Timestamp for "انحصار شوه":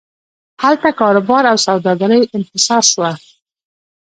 2.35-3.11